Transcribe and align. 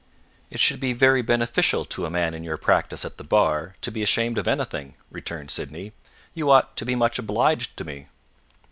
"It 0.49 0.59
should 0.59 0.79
be 0.79 0.93
very 0.93 1.21
beneficial 1.21 1.85
to 1.85 2.07
a 2.07 2.09
man 2.09 2.33
in 2.33 2.43
your 2.43 2.57
practice 2.57 3.05
at 3.05 3.19
the 3.19 3.23
bar, 3.23 3.75
to 3.81 3.91
be 3.91 4.01
ashamed 4.01 4.39
of 4.39 4.47
anything," 4.47 4.95
returned 5.11 5.51
Sydney; 5.51 5.93
"you 6.33 6.49
ought 6.49 6.75
to 6.77 6.85
be 6.85 6.95
much 6.95 7.19
obliged 7.19 7.77
to 7.77 7.83
me." 7.83 8.07